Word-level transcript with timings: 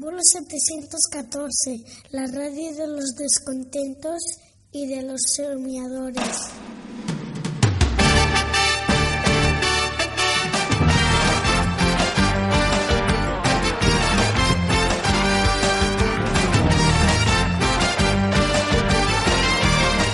Vuelo 0.00 0.20
714, 0.22 1.82
la 2.12 2.24
radio 2.28 2.72
de 2.72 2.86
los 2.86 3.16
descontentos 3.16 4.20
y 4.70 4.86
de 4.86 5.02
los 5.02 5.20
soñadores. 5.34 6.52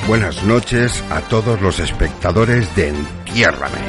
Buenas 0.09 0.43
noches 0.45 1.05
a 1.11 1.21
todos 1.29 1.61
los 1.61 1.79
espectadores 1.79 2.75
de 2.75 2.89
Entiérrame. 2.89 3.81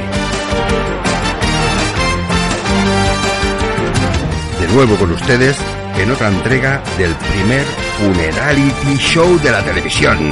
De 4.59 4.68
nuevo 4.73 4.98
con 4.98 5.12
ustedes 5.12 5.55
en 5.98 6.12
otra 6.12 6.27
entrega 6.27 6.82
del 6.98 7.16
primer 7.16 7.64
Funerality 7.98 8.98
Show 8.98 9.40
de 9.40 9.52
la 9.52 9.63
televisión. 9.63 10.31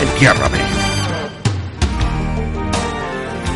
Entiérrame. 0.00 0.58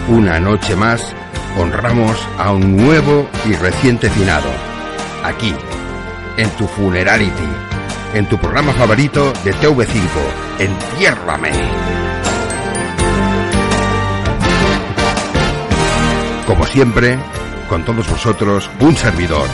Una 0.08 0.38
noche 0.38 0.76
más 0.76 1.14
honramos 1.58 2.16
a 2.38 2.52
un 2.52 2.76
nuevo 2.76 3.28
y 3.46 3.54
reciente 3.54 4.10
finado. 4.10 4.48
Aquí, 5.24 5.54
en 6.36 6.50
tu 6.50 6.66
Funerality, 6.66 7.48
en 8.14 8.26
tu 8.26 8.38
programa 8.38 8.72
favorito 8.72 9.32
de 9.44 9.54
TV5, 9.54 9.88
Entiérrame. 10.58 11.50
Como 16.46 16.66
siempre, 16.66 17.18
con 17.68 17.84
todos 17.84 18.08
vosotros, 18.08 18.70
un 18.80 18.94
servidor, 18.96 19.48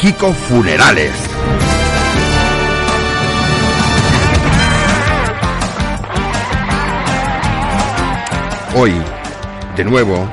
Kiko 0.00 0.32
Funerales. 0.32 1.12
Hoy, 8.76 8.92
de 9.76 9.84
nuevo, 9.84 10.28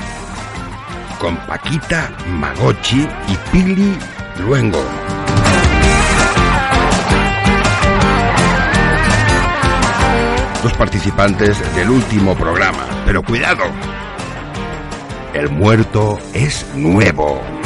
con 1.20 1.38
Paquita 1.46 2.12
Magochi 2.28 3.08
y 3.28 3.36
Pili 3.52 3.98
Luengo. 4.40 4.84
Los 10.64 10.74
participantes 10.74 11.60
del 11.76 11.90
último 11.92 12.36
programa. 12.36 12.86
Pero 13.06 13.24
cuidado, 13.24 13.64
el 15.34 15.50
muerto 15.50 16.20
es 16.34 16.66
nuevo. 16.76 17.61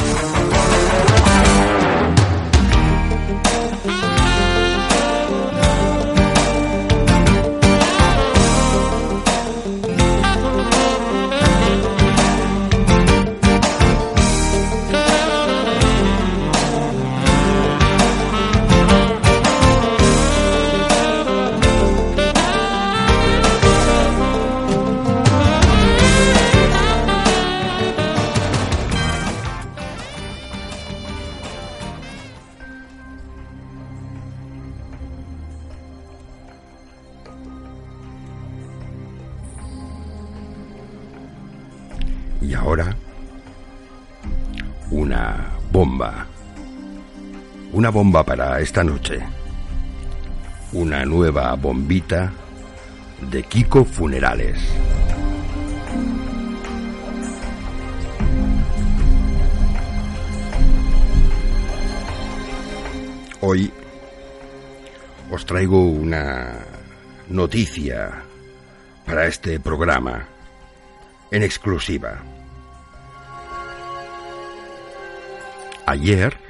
Bomba 47.96 48.22
para 48.22 48.60
esta 48.60 48.84
noche. 48.84 49.22
Una 50.74 51.06
nueva 51.06 51.54
bombita 51.54 52.30
de 53.22 53.42
Kiko 53.42 53.86
Funerales. 53.86 54.58
Hoy 63.40 63.72
os 65.30 65.46
traigo 65.46 65.80
una 65.88 66.66
noticia 67.30 68.24
para 69.06 69.26
este 69.26 69.58
programa 69.58 70.28
en 71.30 71.42
exclusiva. 71.42 72.22
Ayer, 75.86 76.45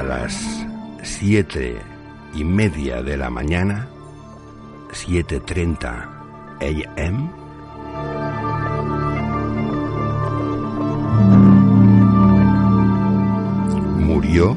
a 0.00 0.02
las 0.02 0.66
siete 1.02 1.78
y 2.32 2.42
media 2.42 3.02
de 3.02 3.18
la 3.18 3.28
mañana, 3.28 3.86
7.30 4.92 6.08
AM, 6.62 7.30
murió 14.06 14.56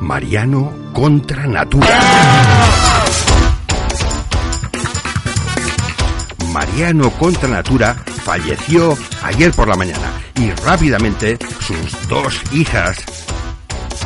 Mariano 0.00 0.70
contra 0.92 1.46
Natura. 1.46 1.98
Mariano 6.52 7.10
contra 7.12 7.48
Natura 7.48 7.94
falleció 7.94 8.96
ayer 9.22 9.52
por 9.52 9.68
la 9.68 9.76
mañana 9.76 10.12
y 10.36 10.50
rápidamente 10.50 11.38
sus 11.60 12.08
dos 12.08 12.40
hijas, 12.52 12.98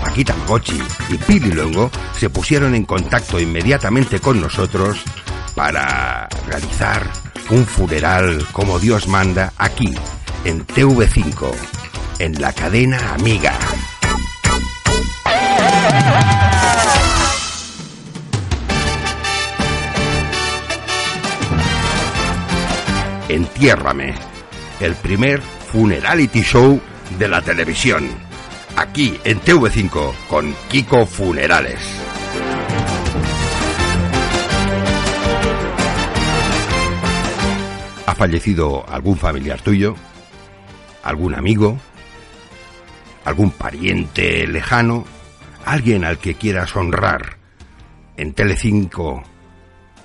Paquita 0.00 0.34
Magochi 0.36 0.80
y 1.08 1.18
Pili 1.18 1.50
Luengo, 1.50 1.90
se 2.16 2.30
pusieron 2.30 2.74
en 2.74 2.84
contacto 2.84 3.40
inmediatamente 3.40 4.20
con 4.20 4.40
nosotros 4.40 4.98
para 5.56 6.28
realizar 6.46 7.10
un 7.50 7.66
funeral 7.66 8.46
como 8.52 8.78
Dios 8.78 9.08
manda 9.08 9.52
aquí, 9.58 9.92
en 10.44 10.64
TV5, 10.66 11.52
en 12.20 12.40
la 12.40 12.52
cadena 12.52 13.14
Amiga. 13.14 13.58
Entiérrame, 23.36 24.14
el 24.80 24.94
primer 24.94 25.42
funerality 25.42 26.40
show 26.40 26.80
de 27.18 27.28
la 27.28 27.42
televisión. 27.42 28.08
Aquí 28.76 29.20
en 29.24 29.42
TV5 29.42 30.14
con 30.26 30.54
Kiko 30.70 31.04
Funerales. 31.04 31.78
¿Ha 38.06 38.14
fallecido 38.14 38.88
algún 38.88 39.18
familiar 39.18 39.60
tuyo? 39.60 39.96
¿Algún 41.02 41.34
amigo? 41.34 41.76
¿Algún 43.26 43.50
pariente 43.50 44.46
lejano? 44.46 45.04
¿Alguien 45.66 46.06
al 46.06 46.16
que 46.16 46.36
quieras 46.36 46.74
honrar 46.74 47.36
en 48.16 48.32
Telecinco 48.32 49.22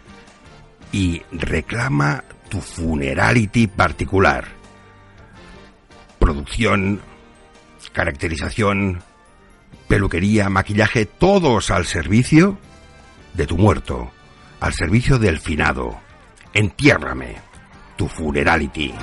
y 0.92 1.22
reclama 1.32 2.22
tu 2.48 2.60
funerality 2.60 3.66
particular. 3.66 4.44
Producción, 6.20 7.00
caracterización, 7.92 9.02
peluquería, 9.88 10.48
maquillaje, 10.48 11.04
todos 11.04 11.72
al 11.72 11.84
servicio 11.84 12.56
de 13.32 13.48
tu 13.48 13.58
muerto, 13.58 14.12
al 14.60 14.72
servicio 14.72 15.18
del 15.18 15.40
finado. 15.40 15.98
Entiérrame, 16.52 17.38
tu 17.96 18.06
funerality. 18.06 18.94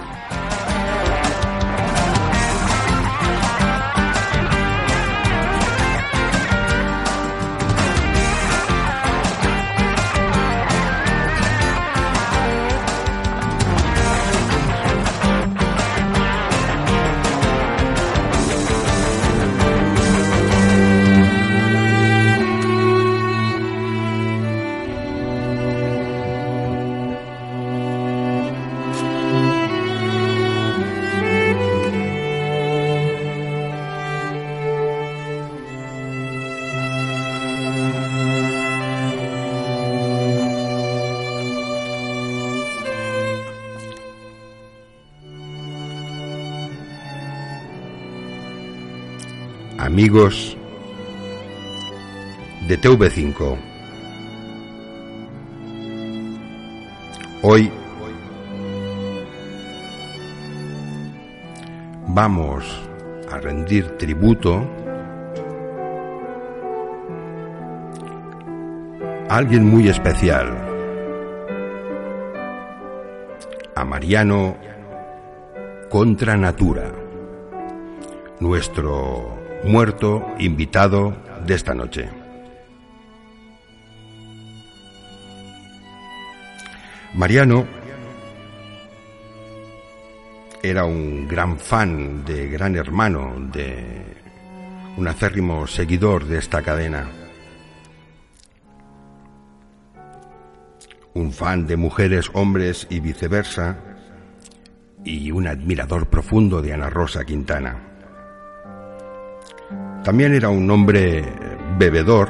Amigos 49.91 50.55
de 52.65 52.79
TV5. 52.79 53.57
Hoy 57.41 57.69
vamos 62.07 62.63
a 63.29 63.37
rendir 63.39 63.97
tributo 63.97 64.65
a 69.27 69.35
alguien 69.35 69.65
muy 69.65 69.89
especial, 69.89 70.57
a 73.75 73.83
Mariano 73.83 74.55
contra 75.89 76.37
Natura, 76.37 76.93
nuestro 78.39 79.40
muerto 79.63 80.25
invitado 80.39 81.15
de 81.45 81.53
esta 81.53 81.73
noche. 81.73 82.09
Mariano 87.13 87.65
era 90.63 90.85
un 90.85 91.27
gran 91.27 91.57
fan 91.57 92.23
de 92.23 92.47
Gran 92.47 92.75
Hermano, 92.75 93.33
de 93.51 94.05
un 94.97 95.07
acérrimo 95.07 95.67
seguidor 95.67 96.25
de 96.25 96.37
esta 96.37 96.61
cadena. 96.61 97.09
Un 101.13 101.33
fan 101.33 101.67
de 101.67 101.75
mujeres, 101.77 102.29
hombres 102.33 102.87
y 102.89 102.99
viceversa, 102.99 103.77
y 105.03 105.31
un 105.31 105.47
admirador 105.47 106.07
profundo 106.07 106.61
de 106.61 106.73
Ana 106.73 106.89
Rosa 106.89 107.25
Quintana. 107.25 107.90
También 110.03 110.33
era 110.33 110.49
un 110.49 110.69
hombre 110.71 111.23
bebedor, 111.77 112.29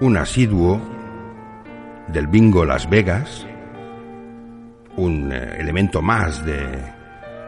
un 0.00 0.16
asiduo 0.18 0.78
del 2.08 2.26
bingo 2.26 2.66
Las 2.66 2.88
Vegas, 2.90 3.46
un 4.96 5.32
eh, 5.32 5.56
elemento 5.58 6.02
más 6.02 6.44
de, 6.44 6.60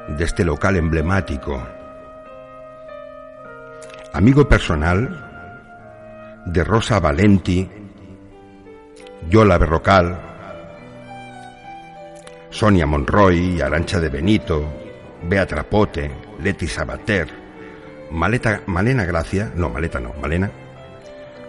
de 0.09 0.25
este 0.25 0.43
local 0.43 0.77
emblemático. 0.77 1.63
Amigo 4.15 4.49
personal 4.49 6.43
de 6.47 6.65
Rosa 6.65 6.99
Valenti, 6.99 7.69
Yola 9.29 9.59
Berrocal, 9.59 10.19
Sonia 12.49 12.87
Monroy, 12.87 13.61
Arancha 13.61 14.01
de 14.01 14.09
Benito, 14.09 14.65
Bea 15.29 15.47
Trapote, 15.47 16.32
Leti 16.43 16.67
Sabater, 16.67 17.29
Maleta, 18.11 18.63
Malena 18.67 19.05
Gracia, 19.05 19.53
no, 19.55 19.71
Maleta 19.71 20.01
no, 20.01 20.13
Malena, 20.15 20.51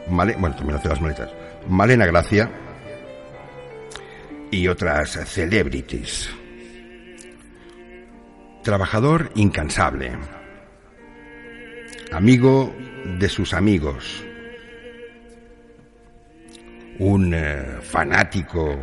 bueno, 0.07 0.55
también 0.55 0.79
las 0.83 1.01
maletas, 1.01 1.31
Malena 1.67 2.05
Gracia 2.05 2.49
y 4.51 4.67
otras 4.67 5.11
celebrities. 5.25 6.29
Trabajador 8.61 9.31
incansable, 9.35 10.13
amigo 12.11 12.73
de 13.19 13.27
sus 13.27 13.53
amigos, 13.53 14.23
un 16.99 17.33
eh, 17.33 17.79
fanático, 17.81 18.77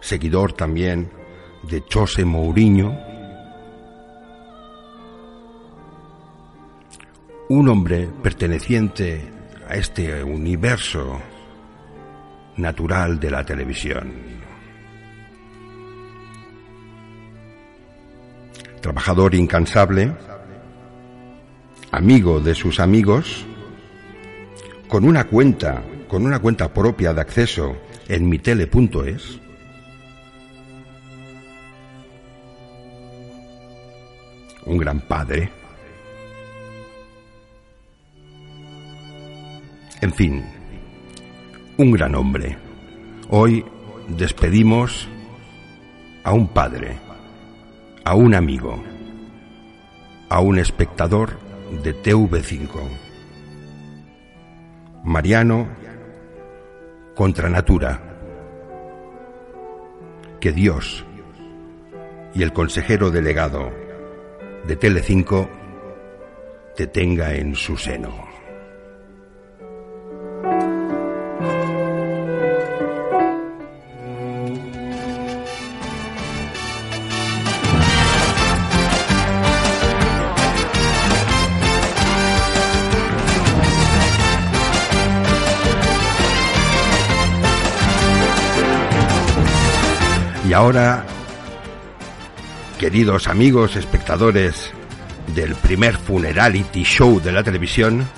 seguidor 0.00 0.52
también 0.52 1.10
de 1.64 1.82
José 1.92 2.24
Mourinho, 2.24 3.15
un 7.48 7.68
hombre 7.68 8.08
perteneciente 8.22 9.22
a 9.68 9.76
este 9.76 10.22
universo 10.24 11.20
natural 12.56 13.20
de 13.20 13.30
la 13.30 13.44
televisión. 13.44 14.12
Trabajador 18.80 19.34
incansable, 19.34 20.12
amigo 21.92 22.40
de 22.40 22.54
sus 22.54 22.80
amigos, 22.80 23.44
con 24.88 25.04
una 25.04 25.24
cuenta, 25.24 25.82
con 26.08 26.26
una 26.26 26.40
cuenta 26.40 26.72
propia 26.72 27.12
de 27.12 27.20
acceso 27.20 27.76
en 28.08 28.28
mitele.es, 28.28 29.40
un 34.64 34.78
gran 34.78 35.00
padre, 35.00 35.50
En 40.06 40.12
fin, 40.12 40.44
un 41.78 41.90
gran 41.90 42.14
hombre. 42.14 42.56
Hoy 43.28 43.64
despedimos 44.06 45.08
a 46.22 46.32
un 46.32 46.46
padre, 46.46 46.96
a 48.04 48.14
un 48.14 48.36
amigo, 48.36 48.80
a 50.28 50.38
un 50.38 50.60
espectador 50.60 51.36
de 51.82 51.92
TV5. 51.92 52.68
Mariano 55.02 55.66
contra 57.16 57.50
Natura. 57.50 58.00
Que 60.38 60.52
Dios 60.52 61.04
y 62.32 62.44
el 62.44 62.52
consejero 62.52 63.10
delegado 63.10 63.72
de 64.68 64.78
Tele5 64.78 65.48
te 66.76 66.86
tenga 66.86 67.34
en 67.34 67.56
su 67.56 67.76
seno. 67.76 68.25
Ahora, 90.56 91.04
queridos 92.78 93.28
amigos 93.28 93.76
espectadores 93.76 94.72
del 95.34 95.54
primer 95.54 95.98
funerality 95.98 96.82
show 96.82 97.20
de 97.20 97.30
la 97.30 97.42
televisión, 97.42 98.08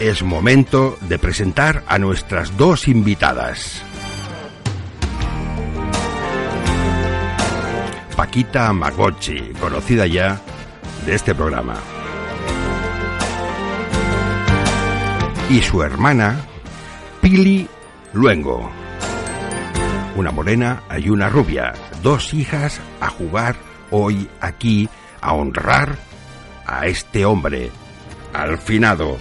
es 0.00 0.22
momento 0.22 0.96
de 1.02 1.18
presentar 1.18 1.84
a 1.86 1.98
nuestras 1.98 2.56
dos 2.56 2.88
invitadas. 2.88 3.82
Paquita 8.16 8.72
Magochi, 8.72 9.52
conocida 9.60 10.06
ya 10.06 10.40
de 11.04 11.14
este 11.14 11.34
programa. 11.34 11.74
Y 15.50 15.60
su 15.60 15.82
hermana, 15.82 16.40
Pili 17.20 17.68
Luengo 18.14 18.85
una 20.16 20.32
morena 20.32 20.82
y 20.98 21.10
una 21.10 21.28
rubia, 21.28 21.74
dos 22.02 22.34
hijas 22.34 22.80
a 23.00 23.08
jugar 23.08 23.54
hoy 23.90 24.28
aquí, 24.40 24.88
a 25.20 25.34
honrar 25.34 25.96
a 26.66 26.86
este 26.86 27.24
hombre, 27.24 27.70
al 28.32 28.58
finado, 28.58 29.16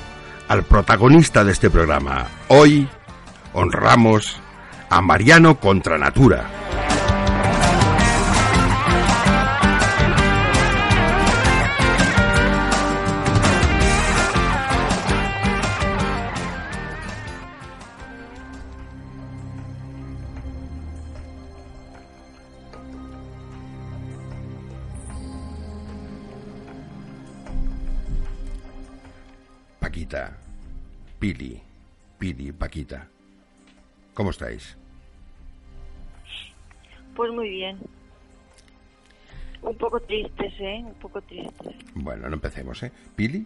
al 0.47 0.63
protagonista 0.63 1.43
de 1.43 1.51
este 1.51 1.69
programa. 1.69 2.27
Hoy 2.47 2.87
honramos 3.53 4.39
a 4.89 5.01
Mariano 5.01 5.59
contra 5.59 5.97
Pili, 31.25 31.59
Pili, 32.19 32.51
Paquita. 32.51 33.07
¿Cómo 34.13 34.29
estáis? 34.29 34.77
Pues 37.15 37.31
muy 37.31 37.49
bien. 37.49 37.79
Un 39.63 39.75
poco 39.75 39.99
tristes, 40.01 40.53
¿eh? 40.59 40.83
Un 40.85 40.93
poco 40.93 41.19
tristes. 41.23 41.75
Bueno, 41.95 42.29
no 42.29 42.35
empecemos, 42.35 42.83
¿eh? 42.83 42.91
¿Pili? 43.15 43.43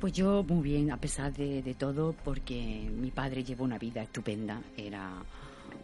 Pues 0.00 0.14
yo 0.14 0.42
muy 0.44 0.62
bien, 0.62 0.90
a 0.92 0.96
pesar 0.96 1.30
de, 1.34 1.74
todo, 1.78 2.14
porque 2.24 2.88
mi 2.90 3.10
padre 3.10 3.44
llevó 3.44 3.64
una 3.64 3.78
vida 3.78 4.00
estupenda. 4.00 4.62
Era 4.74 5.12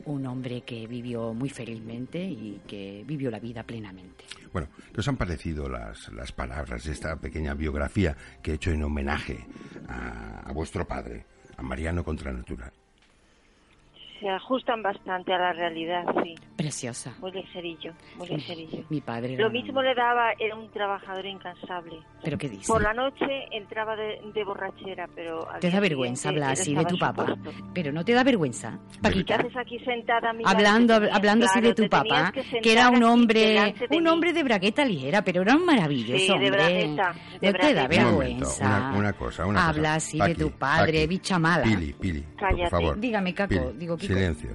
un 0.07 0.27
hombre 0.27 0.63
que 0.63 0.87
vivió 0.87 1.35
muy 1.35 1.49
felizmente 1.49 2.23
y 2.23 2.61
que 2.67 3.05
vivió 3.07 3.31
la 3.31 3.39
vida 3.39 3.63
plenamente. 3.63 4.25
Bueno, 4.53 4.69
¿qué 4.93 5.01
os 5.01 5.09
han 5.09 5.17
parecido 5.17 5.69
las, 5.69 6.13
las 6.13 6.33
palabras 6.33 6.85
de 6.85 6.93
esta 6.93 7.17
pequeña 7.17 7.55
biografía 7.55 8.17
que 8.43 8.53
he 8.53 8.55
hecho 8.55 8.71
en 8.71 8.83
homenaje 8.83 9.47
a, 9.89 10.41
a 10.41 10.53
vuestro 10.53 10.87
padre, 10.87 11.25
a 11.57 11.63
Mariano 11.63 12.03
Contranatura? 12.03 12.73
Se 14.21 14.29
ajustan 14.29 14.83
bastante 14.83 15.33
a 15.33 15.39
la 15.39 15.53
realidad, 15.55 16.05
sí. 16.23 16.35
Preciosa. 16.57 17.15
Muy 17.21 17.33
ligerillo, 17.33 17.95
muy 18.19 18.29
ligerillo. 18.29 18.85
Mi 18.91 19.01
padre 19.01 19.31
Lo 19.37 19.47
era- 19.47 19.49
mismo 19.49 19.81
le 19.81 19.95
daba, 19.95 20.33
era 20.39 20.55
un 20.57 20.71
trabajador 20.71 21.25
incansable. 21.25 21.97
¿Pero 22.23 22.37
qué 22.37 22.51
dice? 22.51 22.67
Por 22.71 22.83
la 22.83 22.93
noche 22.93 23.25
entraba 23.51 23.97
de, 23.97 24.21
de 24.35 24.45
borrachera, 24.45 25.09
pero... 25.15 25.49
¿Te 25.59 25.71
da 25.71 25.81
vergüenza 25.81 26.29
hablar 26.29 26.51
así 26.53 26.75
de 26.75 26.85
tu 26.85 26.99
papá? 26.99 27.35
Pero 27.73 27.93
no 27.93 28.05
te 28.05 28.13
da 28.13 28.23
vergüenza, 28.23 28.79
¿Qué 28.93 28.99
Paquita. 29.01 29.37
haces 29.37 29.57
aquí 29.57 29.79
sentada 29.79 30.35
mirando? 30.35 30.51
Hablando, 30.59 30.95
Te 30.95 31.01
tenías- 31.01 31.17
hablando 31.17 31.47
así 31.47 31.61
de 31.63 31.75
claro, 31.75 31.83
tu 31.83 31.89
papá, 31.89 32.33
que 32.33 32.61
que, 32.61 32.73
era 32.73 32.91
un 32.91 33.03
hombre, 33.03 33.75
de 33.89 33.97
un 33.97 34.07
hombre 34.07 34.35
de 34.35 34.43
bragueta 34.43 34.85
ligera, 34.85 35.23
pero 35.25 35.41
era 35.41 35.57
un 35.57 35.65
maravilloso 35.65 36.19
Sí, 36.19 36.27
de 36.27 36.33
hombre. 36.35 36.51
bragueta, 36.51 37.15
de 37.41 37.53
no 37.53 37.59
te 37.59 37.75
da 37.75 37.87
bragueta. 37.89 38.07
Un 38.07 38.13
momento, 38.13 38.47
vergüenza. 38.47 38.67
una, 38.67 38.99
una 38.99 39.13
cosa, 39.15 39.47
una 39.47 39.67
Habla 39.69 39.83
cosa. 39.83 39.95
así 39.95 40.19
Paqui, 40.19 40.35
de 40.35 40.39
tu 40.45 40.51
padre, 40.51 40.93
Paqui, 40.93 41.07
bicha 41.07 41.39
mala. 41.39 41.65
Pili, 41.65 41.93
Pili, 41.95 42.21
por 42.21 42.37
Cállate. 42.37 42.71
favor. 42.71 43.01
Dígame, 43.01 43.33
Caco, 43.35 43.49
Pili, 43.49 43.79
digo, 43.79 43.97
Kiko. 43.97 44.10
Silencio. 44.15 44.51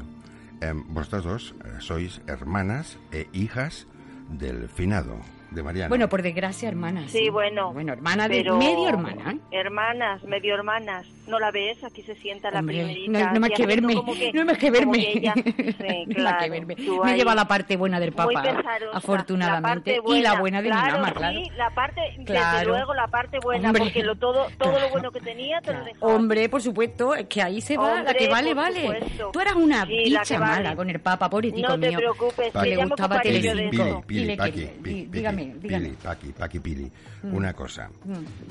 Em, 0.62 0.84
vosotras 0.94 1.24
dos 1.24 1.56
eh, 1.64 1.80
sois 1.80 2.22
hermanas 2.28 2.98
e 3.12 3.28
hijas 3.34 3.88
del 4.30 4.68
finado, 4.68 5.20
de 5.56 5.64
Mariano. 5.64 5.90
Bueno, 5.90 6.10
por 6.10 6.22
desgracia, 6.22 6.70
hermanas. 6.70 7.10
Sí, 7.12 7.30
bueno. 7.30 7.74
Bueno, 7.74 7.94
hermana 7.94 8.28
de 8.28 8.44
medio 8.44 8.88
hermana. 8.90 9.38
Hermanas, 9.52 10.24
medio 10.24 10.54
hermanas. 10.56 11.08
¿No 11.28 11.40
la 11.40 11.50
ves? 11.50 11.84
Aquí 11.84 12.04
se 12.04 12.14
sienta 12.16 12.52
la 12.52 12.60
Hombre, 12.60 12.76
primerita. 12.84 13.20
no, 13.28 13.34
no 13.34 13.40
más 13.40 13.50
que 13.50 13.66
verme, 13.66 13.96
que- 14.14 14.32
no 14.34 14.46
más 14.46 14.58
que 14.60 14.70
verme. 14.70 14.98
que 15.00 15.12
ella- 15.18 15.34
Sí, 15.46 16.06
No 16.16 16.24
más 16.24 16.44
que 16.44 16.50
verme. 16.52 16.76
Me 17.04 17.16
lleva 17.18 17.34
la 17.34 17.48
parte 17.48 17.78
buena 17.78 18.00
del 18.00 18.12
papá, 18.12 18.44
pesarosa, 18.44 18.98
afortunadamente, 18.98 19.96
la 19.96 20.02
parte 20.04 20.18
y 20.18 20.22
la 20.22 20.40
buena 20.40 20.62
de 20.62 20.68
claro, 20.70 20.86
mi 20.86 20.92
mamá, 21.02 21.14
claro. 21.14 21.40
Sí, 21.40 21.50
la 21.58 21.70
parte, 21.72 22.02
Claro. 22.26 22.58
desde 22.60 22.66
luego, 22.72 22.94
la 22.94 23.08
parte 23.08 23.40
buena, 23.42 23.70
Hombre. 23.70 23.84
porque 23.86 24.04
lo, 24.04 24.16
todo, 24.16 24.46
todo 24.60 24.70
Claro. 24.72 24.80
lo 24.86 24.90
bueno 24.92 25.12
que 25.12 25.20
tenía 25.22 25.62
te 25.62 25.74
lo 25.74 25.84
dejaba. 25.84 26.14
Hombre, 26.14 26.48
por 26.50 26.62
supuesto, 26.62 27.16
es 27.16 27.26
que 27.26 27.42
ahí 27.42 27.60
se 27.62 27.76
va, 27.78 28.04
la 28.04 28.14
que 28.14 28.28
vale, 28.30 28.50
por 28.54 28.64
vale. 28.64 28.82
supuesto. 28.82 29.30
Tú 29.34 29.40
eras 29.40 29.56
una 29.56 29.86
Sí, 29.88 30.14
vale. 30.38 30.40
mala 30.40 30.76
con 30.76 30.90
el 30.92 31.00
papa, 31.00 31.28
pobrecito 31.30 31.70
No 31.70 31.80
te 31.80 31.88
mío. 31.90 31.98
preocupes, 31.98 32.52
que 32.54 32.70
le 32.70 32.86
gustaba 32.86 33.20
di- 33.22 35.06
dígame, 35.10 35.45
Pili, 35.52 35.60
dígame. 35.60 35.86
Pili, 35.86 35.98
Paqui, 36.02 36.32
Paqui, 36.32 36.60
Pili. 36.60 36.92
Mm. 37.24 37.34
Una 37.34 37.54
cosa. 37.54 37.90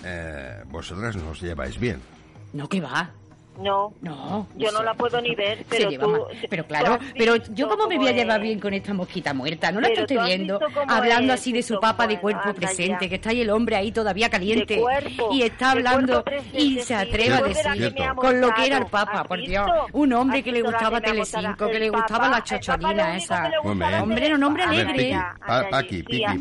Eh, 0.05 0.63
vosotras 0.71 1.17
no 1.17 1.31
os 1.31 1.41
lleváis 1.41 1.79
bien. 1.79 2.01
No, 2.53 2.69
que 2.69 2.81
va. 2.81 3.11
No, 3.59 3.95
No. 4.01 4.49
yo 4.57 4.73
no 4.73 4.83
la 4.83 4.95
puedo 4.95 5.21
ni 5.21 5.35
ver, 5.35 5.59
Se 5.59 5.65
pero 5.69 5.91
lleva 5.91 6.05
tú... 6.05 6.11
mal. 6.11 6.23
Pero 6.51 6.67
claro, 6.67 6.99
tú 6.99 7.05
pero 7.17 7.37
yo 7.37 7.69
como 7.69 7.87
me 7.87 7.97
voy 7.97 8.07
cómo 8.07 8.09
a 8.09 8.13
llevar 8.13 8.41
bien 8.41 8.59
con 8.59 8.75
esta 8.75 8.93
mosquita 8.95 9.33
muerta, 9.33 9.71
no 9.71 9.81
la 9.81 9.89
Pero 9.89 10.01
estoy 10.03 10.19
viendo, 10.25 10.59
cómo 10.59 10.91
hablando 10.91 11.33
es, 11.33 11.41
así 11.41 11.53
de 11.53 11.63
su 11.63 11.75
cómo 11.75 11.81
papa 11.83 12.07
de 12.07 12.19
cuerpo 12.21 12.41
anda 12.45 12.55
presente, 12.55 13.05
ya. 13.05 13.09
que 13.09 13.15
está 13.15 13.31
ahí 13.31 13.41
el 13.43 13.51
hombre 13.51 13.77
ahí 13.77 13.93
todavía 13.93 14.29
caliente 14.29 14.81
cuerpo, 14.81 15.29
y 15.33 15.43
está 15.43 15.71
hablando 15.73 16.25
presente, 16.25 16.61
y 16.61 16.75
se 16.81 16.85
sí, 16.85 16.95
atreve 16.95 17.35
a 17.35 17.43
decir 17.43 17.95
con 18.17 18.41
lo 18.41 18.53
que 18.55 18.67
era 18.67 18.79
el 18.79 18.87
papa, 18.87 19.21
¿has 19.21 19.27
por 19.29 19.39
Dios, 19.39 19.67
un 19.93 20.13
hombre 20.13 20.39
¿Has 20.39 20.45
que 20.45 20.53
le 20.53 20.63
la 20.63 20.71
gustaba 20.71 21.01
Telecinco, 21.01 21.67
que 21.69 21.79
le 21.79 21.91
gustaba 21.91 22.29
la 22.29 22.43
chocholina 22.43 23.17
esa. 23.17 23.51
Hombre. 23.63 24.35
Un 24.35 24.43
hombre 24.43 24.65
alegre. 24.65 25.19
Paqui, 25.71 26.03
Piqui. 26.03 26.39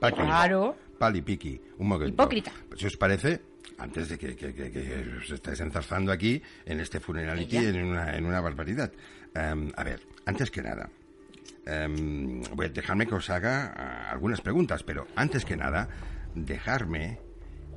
Paqui. 0.00 0.22
Claro. 0.22 0.76
Pali, 0.98 1.20
Piqui, 1.22 1.60
un 1.78 1.88
momento. 1.88 2.08
Hipócrita. 2.08 2.52
Si 2.74 2.86
os 2.86 2.96
parece, 2.96 3.40
antes 3.78 4.08
de 4.08 4.18
que, 4.18 4.34
que, 4.36 4.54
que- 4.54 4.70
que 4.70 5.04
os 5.18 5.30
estáis 5.30 5.60
enzarzando 5.60 6.12
aquí 6.12 6.42
en 6.64 6.80
este 6.80 7.00
funerality 7.00 7.56
en 7.58 7.84
una, 7.84 8.16
en 8.16 8.24
una 8.26 8.40
barbaridad. 8.40 8.90
Em, 9.34 9.70
a 9.76 9.84
ver, 9.84 10.00
antes 10.24 10.50
que 10.50 10.62
nada, 10.62 10.88
em, 11.66 12.42
voy 12.54 12.66
a 12.66 12.68
dejarme 12.70 13.06
que 13.06 13.14
os 13.14 13.28
haga 13.30 13.72
ah, 13.76 14.10
algunas 14.10 14.40
preguntas, 14.40 14.82
pero 14.82 15.06
antes 15.14 15.44
que 15.44 15.56
nada, 15.56 15.88
dejarme 16.34 17.18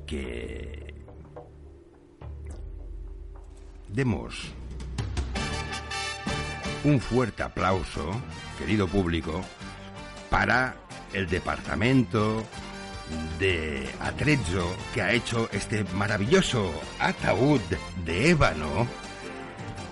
que 0.06 0.94
demos 3.88 4.52
un 6.84 7.00
fuerte 7.00 7.42
aplauso, 7.42 8.10
querido 8.58 8.88
público, 8.88 9.42
para 10.30 10.76
el 11.12 11.26
departamento 11.28 12.44
de 13.38 13.88
Atrezzo 14.00 14.76
que 14.92 15.02
ha 15.02 15.12
hecho 15.12 15.48
este 15.52 15.84
maravilloso 15.94 16.70
ataúd 16.98 17.60
de 18.04 18.30
ébano 18.30 18.86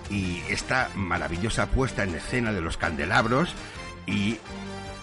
y 0.09 0.41
esta 0.49 0.89
maravillosa 0.95 1.67
puesta 1.67 2.03
en 2.03 2.15
escena 2.15 2.51
de 2.51 2.61
los 2.61 2.77
candelabros 2.77 3.53
y, 4.05 4.37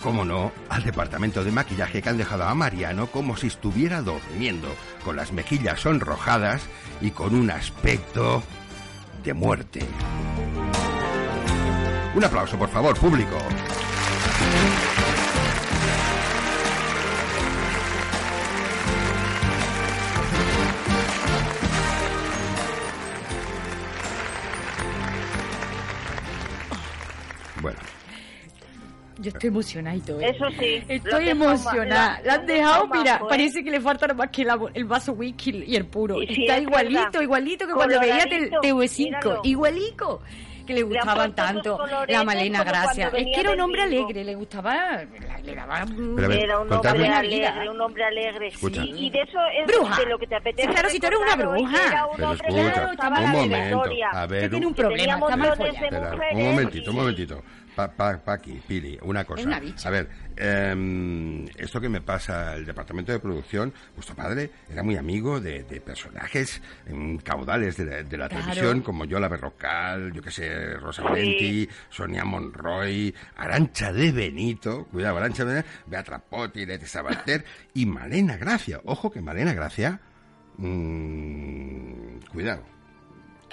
como 0.02 0.24
no, 0.24 0.52
al 0.68 0.82
departamento 0.82 1.44
de 1.44 1.52
maquillaje 1.52 2.02
que 2.02 2.08
han 2.08 2.18
dejado 2.18 2.44
a 2.44 2.54
Mariano 2.54 3.06
como 3.08 3.36
si 3.36 3.46
estuviera 3.46 4.02
durmiendo, 4.02 4.68
con 5.04 5.16
las 5.16 5.32
mejillas 5.32 5.80
sonrojadas 5.80 6.62
y 7.00 7.10
con 7.10 7.34
un 7.34 7.50
aspecto 7.50 8.42
de 9.22 9.34
muerte. 9.34 9.80
Un 12.14 12.24
aplauso, 12.24 12.56
por 12.56 12.70
favor, 12.70 12.96
público. 12.98 13.36
Yo 29.26 29.30
estoy 29.30 29.48
emocionadito, 29.48 30.20
¿eh? 30.20 30.30
Eso 30.36 30.44
sí. 30.56 30.82
Estoy 30.88 31.24
que 31.24 31.30
emocionada. 31.30 32.16
toma- 32.18 32.26
La 32.26 32.34
han 32.34 32.46
dejado, 32.46 32.82
toma, 32.82 32.96
mira, 33.02 33.18
pues. 33.18 33.28
parece 33.28 33.64
que 33.64 33.70
le 33.72 33.80
falta 33.80 34.06
nada 34.06 34.16
más 34.18 34.30
que 34.30 34.44
la- 34.44 34.58
el 34.72 34.84
vaso 34.84 35.12
whisky 35.14 35.64
y 35.66 35.74
el 35.74 35.86
puro. 35.86 36.22
Y 36.22 36.28
sí, 36.28 36.42
Está 36.42 36.56
es 36.58 36.62
igualito, 36.62 37.00
verdad. 37.02 37.20
igualito 37.22 37.66
que 37.66 37.72
cuando 37.72 37.98
veía 38.00 38.18
Te- 38.18 38.28
Coloradito, 38.50 38.60
TV5. 38.62 39.04
míralo. 39.04 39.40
Igualico. 39.42 40.22
Que 40.66 40.72
le 40.74 40.80
Le 40.80 40.86
gustaban 40.86 41.26
esos 41.26 41.34
tanto. 41.36 41.78
La 42.08 42.24
Malena 42.24 42.64
Gracia. 42.64 43.06
Es 43.14 43.24
que 43.32 43.40
era 43.40 43.52
un 43.52 43.60
hombre 43.60 43.82
alegre, 43.82 44.24
le 44.24 44.34
gustaba. 44.34 45.00
Le 45.44 45.54
daba. 45.54 45.84
Pero 45.86 46.24
a 46.26 46.28
ver, 46.28 46.38
Era 46.40 46.58
un 46.58 46.72
hombre 46.72 46.90
Buena 46.92 47.20
vida. 47.22 47.48
alegre, 47.50 47.70
un 47.70 47.80
hombre 47.80 48.04
alegre. 48.04 48.48
Escucha. 48.48 48.82
Y, 48.84 49.06
y 49.06 49.10
de 49.10 49.20
eso 49.22 49.38
es 49.60 49.66
Bruja. 49.68 50.00
de 50.00 50.06
lo 50.06 50.18
que 50.18 50.26
te 50.26 50.34
apetece. 50.34 50.66
Sí, 50.66 50.72
claro, 50.74 50.88
si 50.90 50.98
tú 50.98 51.06
eres 51.06 51.18
una 51.20 51.36
bruja. 51.36 51.70
que 51.78 51.86
Era 51.86 52.06
un 52.06 52.16
Pero 52.16 52.30
hombre 52.30 52.48
que 52.48 52.56
escucha, 52.58 52.80
le 52.80 52.86
gustaba 52.88 53.16
un 53.18 53.22
la 53.22 53.28
momento, 53.30 53.76
historia, 53.76 54.08
a 54.10 54.26
ver, 54.26 54.38
Usted 54.38 54.50
tiene 54.50 54.66
un 54.66 54.74
que 54.74 54.82
problema, 54.82 55.14
está 55.14 55.36
mal 55.36 55.56
follado. 55.56 56.16
Un 56.32 56.44
momentito, 56.46 56.90
un 56.90 56.96
momentito. 56.96 57.42
Pa, 57.76 57.88
pa, 57.92 58.16
Paqui, 58.24 58.60
Pili, 58.66 58.98
una 59.02 59.24
cosa. 59.26 59.42
Una 59.46 59.60
bicha. 59.60 59.86
A 59.88 59.92
ver, 59.92 60.08
em, 60.34 61.44
esto 61.56 61.78
que 61.78 61.90
me 61.90 62.00
pasa 62.00 62.54
el 62.56 62.64
departamento 62.64 63.12
de 63.12 63.20
producción, 63.20 63.72
vuestro 63.94 64.16
padre 64.16 64.50
era 64.70 64.82
muy 64.82 64.96
amigo 64.96 65.40
de, 65.40 65.62
de 65.64 65.80
personajes 65.82 66.62
em, 66.86 67.18
caudales 67.18 67.76
de 67.76 67.84
la, 67.84 68.02
de 68.02 68.16
la 68.16 68.28
Claro. 68.30 68.44
televisión, 68.46 68.80
como 68.80 69.04
Yola 69.04 69.28
Berrocal, 69.28 70.10
yo 70.14 70.22
que 70.22 70.30
sé, 70.30 70.74
Rosa 70.78 71.02
Valenti, 71.02 71.68
Sonia 71.90 72.24
Monroy, 72.24 73.14
Arancha 73.36 73.92
de 73.92 74.10
Benito, 74.10 74.86
cuidado, 74.86 75.18
Arancha 75.18 75.44
de 75.44 75.52
Benito, 75.56 75.68
Beatra 75.86 76.18
Potti, 76.18 76.64
Leti 76.64 76.86
Sabater 76.86 77.44
y 77.74 77.84
Malena 77.84 78.38
Gracia. 78.38 78.80
Ojo 78.84 79.10
que 79.10 79.20
Malena 79.20 79.52
Gracia, 79.52 80.00
mm, 80.56 82.18
cuidado. 82.32 82.62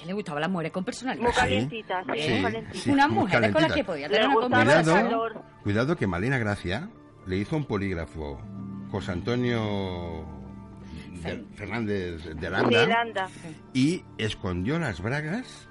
Que 0.03 0.07
le 0.07 0.13
gustaba 0.13 0.39
las 0.41 0.49
mujeres 0.49 0.71
con 0.73 0.83
personalidad. 0.83 1.23
Muy 1.25 1.33
calientita, 1.33 2.03
sí, 2.13 2.19
Sí, 2.21 2.79
sí, 2.79 2.91
Unas 2.91 3.09
muy 3.09 3.19
mujeres 3.19 3.51
con 3.53 3.61
las 3.61 3.71
calentita. 3.71 3.75
que 3.75 3.83
podía 3.85 4.07
Le 4.09 4.13
tener 4.15 4.27
una 4.29 4.39
conversación. 4.41 4.83
Cuidado, 4.83 5.09
calor. 5.09 5.41
cuidado 5.63 5.95
que 5.95 6.07
Malena 6.07 6.37
Gracia 6.37 6.89
le 7.25 7.37
hizo 7.37 7.55
un 7.55 7.65
polígrafo 7.65 8.41
José 8.91 9.11
Antonio 9.13 10.25
de- 11.23 11.45
Fernández 11.55 12.23
de 12.25 12.33
De 12.35 12.49
Landa 12.49 12.83
Aranda. 12.83 13.29
y 13.73 14.03
escondió 14.17 14.77
las 14.77 15.01
bragas 15.01 15.69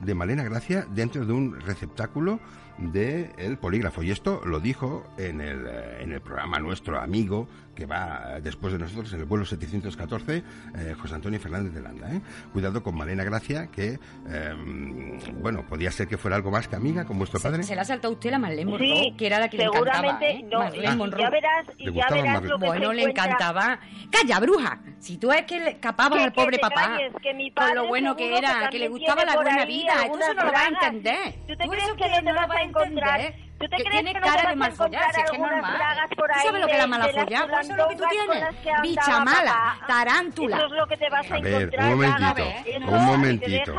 de 0.00 0.14
Malena 0.14 0.44
Gracia 0.44 0.86
dentro 0.90 1.26
de 1.26 1.32
un 1.32 1.60
receptáculo 1.60 2.38
del 2.78 3.58
polígrafo. 3.58 4.02
Y 4.02 4.10
esto 4.10 4.40
lo 4.44 4.60
dijo 4.60 5.04
en 5.18 5.40
el, 5.40 5.66
eh, 5.66 5.98
en 6.02 6.12
el 6.12 6.20
programa 6.20 6.58
nuestro 6.58 7.00
amigo 7.00 7.48
que 7.74 7.86
va 7.86 8.38
después 8.42 8.72
de 8.72 8.78
nosotros 8.78 9.12
en 9.12 9.20
el 9.20 9.24
vuelo 9.26 9.44
714, 9.44 10.36
eh, 10.76 10.94
José 11.00 11.14
Antonio 11.14 11.40
Fernández 11.40 11.72
de 11.74 11.80
Landa. 11.82 12.10
¿eh? 12.12 12.20
Cuidado 12.52 12.82
con 12.82 12.96
Malena 12.96 13.24
Gracia, 13.24 13.66
que, 13.68 13.98
eh, 14.28 15.18
bueno, 15.40 15.64
podía 15.66 15.90
ser 15.90 16.06
que 16.08 16.16
fuera 16.16 16.36
algo 16.36 16.50
más 16.50 16.68
que 16.68 16.76
amiga 16.76 17.04
con 17.04 17.18
vuestro 17.18 17.40
padre. 17.40 17.62
Se, 17.62 17.70
se 17.70 17.76
la 17.76 17.82
ha 17.82 17.84
saltado 17.84 18.14
usted 18.14 18.30
la 18.30 18.38
Marlene 18.38 18.70
Monroe, 18.70 18.86
Sí, 18.88 19.14
que 19.16 19.26
era 19.26 19.38
la 19.38 19.48
que 19.48 19.58
le 19.58 19.64
encantaba. 19.64 19.96
seguramente 19.96 20.30
¿eh? 20.30 20.46
no. 20.50 20.96
Monroe. 20.96 21.22
ya 21.22 21.30
verás, 21.30 21.66
Le 21.66 21.74
y 21.78 21.84
ya 21.86 21.90
gustaba 21.90 22.22
verás 22.22 22.42
lo 22.44 22.58
que 22.58 22.66
Bueno, 22.66 22.88
se 22.90 22.94
le 22.94 23.00
encuentra. 23.02 23.24
encantaba. 23.24 23.78
¡Calla, 24.10 24.40
bruja! 24.40 24.78
Si 24.98 25.18
tú 25.18 25.32
es 25.32 25.42
que 25.42 25.60
le 25.60 25.70
escapabas 25.70 26.18
Que- 26.18 26.24
al 26.24 26.32
pobre 26.32 26.58
papá 26.58 26.74
calles, 26.96 27.12
que 27.22 27.34
mi 27.34 27.50
con 27.50 27.74
lo 27.74 27.88
bueno 27.88 28.16
que 28.16 28.24
seguro 28.24 28.40
que 28.40 28.46
era, 28.46 28.68
que 28.70 28.78
le 28.78 28.88
gustaba 28.88 29.24
la 29.24 29.34
buena 29.34 29.64
vida, 29.64 29.92
tú 30.06 30.18
eso 30.18 30.34
no 30.34 30.44
lo 30.44 30.52
vas 30.52 30.62
a 30.64 30.68
entender. 30.88 31.34
¿Tú 31.46 31.56
te 31.56 31.64
Tú 31.64 31.70
crees 31.70 31.84
eso 31.84 31.96
que 31.96 32.08
no 32.08 32.16
te 32.16 32.22
lo 32.22 32.34
vas 32.34 32.50
a 32.56 32.62
encontrar? 32.62 33.20
entender. 33.20 33.53
¿Tú 33.64 33.70
¿Tú 33.70 33.76
te 33.76 33.76
que 33.76 33.82
crees 33.88 34.04
tiene 34.04 34.12
que 34.12 34.20
no 34.20 34.26
te 34.26 34.30
cara 34.32 34.42
de 34.48 34.52
a 34.52 34.56
mal 34.56 34.72
follar, 34.72 35.02
encontrar 35.02 35.14
si 35.14 35.20
es 35.20 35.30
que 35.30 35.36
es 35.36 35.42
normal. 35.42 35.74
bragas 35.76 36.08
por 36.16 36.26
¿Tú 36.28 36.34
ahí 36.34 36.46
sabes 36.46 36.60
lo 36.60 36.66
que 36.66 36.72
es 36.72 36.78
la 36.78 36.86
mala 36.86 37.06
eso 37.06 37.72
es 37.72 37.78
lo 37.78 37.88
que 37.88 37.96
tú 37.96 38.04
tienes. 38.10 38.82
Bicha 38.82 39.20
mala, 39.24 39.76
tarántula. 39.86 40.56
Eso 40.56 40.66
es 40.66 40.72
lo 40.72 40.86
que 40.86 40.96
te 40.96 41.10
vas 41.10 41.30
a, 41.30 41.34
A 41.34 41.40
ver, 41.40 41.54
encontrar. 41.54 41.84
un 41.84 41.90
momentito, 41.90 42.82
un 42.88 43.06
momentito. 43.06 43.72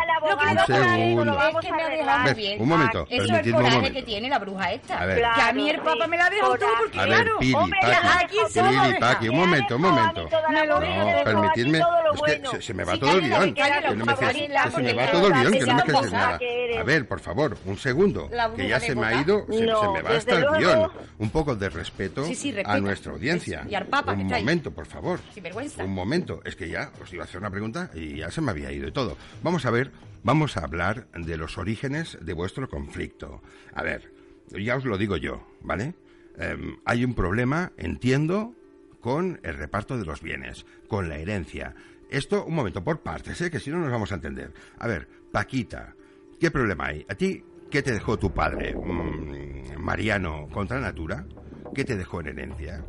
ahí, 0.74 1.00
segundo. 1.10 1.26
lo 1.26 1.36
vamos 1.36 1.64
es 1.64 1.70
que 1.70 1.76
me 1.76 1.82
a 1.82 1.86
ha 1.86 1.88
arreglar. 1.88 2.20
dejado 2.20 2.24
ver, 2.26 2.36
bien. 2.36 2.62
un 2.62 2.68
momento, 2.70 3.08
Eso 3.10 3.10
es 3.10 3.20
el 3.22 3.26
permitidme 3.28 3.52
un 3.52 3.58
coraje 3.58 3.76
momento. 3.78 3.94
que 4.00 4.04
tiene 4.04 4.30
la 4.30 4.40
bruja 4.40 4.72
esta. 4.72 4.98
A 5.02 5.06
ver. 5.06 5.18
que 5.36 5.42
a 5.42 5.54
mí 5.54 5.70
el 5.70 5.80
papá 5.82 6.08
me 6.08 6.18
la 6.18 6.26
ha 6.26 6.30
dejado 6.30 6.58
todo 6.58 6.70
porque 6.80 6.92
claro. 7.00 7.38
Hombre, 7.56 7.80
aquí 7.84 8.38
somos. 8.50 8.94
Paqui, 9.00 9.30
un 9.30 9.38
momento, 9.38 9.76
un 9.76 9.82
momento. 9.82 10.30
No, 10.50 11.24
permitidme, 11.24 11.80
todo 11.80 11.92
lo 12.04 12.14
es 12.14 12.22
que 12.22 12.40
bueno. 12.40 12.52
se, 12.52 12.62
se 12.62 12.74
me 12.74 12.84
va 12.84 12.98
todo 12.98 13.12
el 13.12 13.22
guion. 13.22 13.56
se 13.56 14.82
me 14.82 14.94
va 14.94 15.12
todo 15.12 15.28
el 15.28 15.34
guion, 15.34 15.52
que 15.54 15.66
no 15.66 15.76
me 15.76 16.12
nada. 16.12 16.40
A 16.80 16.84
ver, 16.84 17.08
por 17.08 17.20
favor, 17.20 17.58
un 17.66 17.78
segundo. 17.78 18.28
La 18.32 18.52
Que 18.54 18.68
ya 18.68 18.80
se 18.80 18.96
me 18.96 19.06
ha 19.06 19.14
ido, 19.22 19.46
se, 19.50 19.66
Se 19.82 19.88
me 19.90 20.02
va 20.02 20.18
hasta 20.18 20.36
el 20.38 20.46
guion. 20.58 20.92
Un 21.18 21.30
poco 21.30 21.56
de 21.56 21.70
respeto 21.70 22.26
Sí, 22.26 22.36
sí, 22.36 22.54
a 22.64 22.80
nuestra 22.80 23.14
audiencia. 23.14 23.66
Y 23.70 23.76
al 23.76 23.88
Papa, 23.88 24.14
Un 24.14 24.28
momento, 24.28 24.72
por 24.72 24.86
favor. 24.86 25.20
Sinvergüenza. 25.34 25.84
Un 25.84 25.94
momento. 25.94 26.42
Es 26.44 26.56
que 26.56 26.70
ya 26.70 26.92
os 27.02 27.12
iba 27.14 27.24
a 27.24 27.26
hacer 27.26 27.40
una 27.40 27.52
pregunta 27.52 27.90
y 27.94 28.18
ya 28.18 28.32
se 28.32 28.42
me 28.42 28.52
había 28.52 28.72
ido 28.72 28.88
y 28.88 28.92
todo. 28.92 29.18
Vamos 29.44 29.66
a 29.66 29.72
ver, 29.72 29.92
vamos 30.24 30.58
a 30.58 30.62
hablar 30.62 31.08
de 31.14 31.38
los 31.38 31.58
orígenes 31.58 32.18
de 32.22 32.34
vuestro 32.34 32.70
conflicto. 32.70 33.42
A 33.74 33.84
ver, 33.84 34.12
ya 34.50 34.76
os 34.76 34.86
lo 34.86 34.98
digo 34.98 35.18
yo, 35.18 35.48
¿vale? 35.62 35.96
Em, 36.38 36.78
hay 36.86 37.06
un 37.06 37.14
problema, 37.14 37.72
entiendo, 37.78 38.54
con 39.02 39.40
el 39.44 39.54
reparto 39.54 39.98
de 39.98 40.06
los 40.06 40.22
bienes, 40.22 40.66
con 40.88 41.10
la 41.10 41.18
herencia. 41.18 41.76
Esto, 42.10 42.46
un 42.46 42.56
momento, 42.56 42.84
por 42.84 43.02
partes, 43.02 43.40
¿eh? 43.42 43.50
que 43.50 43.60
si 43.60 43.70
no 43.70 43.80
nos 43.80 43.92
vamos 43.92 44.12
a 44.12 44.16
entender. 44.16 44.54
A 44.78 44.88
ver, 44.88 45.08
Paquita, 45.32 45.96
¿qué 46.40 46.52
problema 46.52 46.88
hay? 46.88 47.06
¿A 47.10 47.16
ti 47.16 47.44
qué 47.70 47.82
te 47.82 47.92
dejó 47.94 48.18
tu 48.18 48.32
padre, 48.34 48.76
mm, 48.76 49.80
Mariano, 49.80 50.48
contra 50.52 50.80
natura? 50.80 51.26
¿Qué 51.74 51.84
te 51.84 51.96
dejó 51.96 52.22
en 52.22 52.28
herencia? 52.28 52.84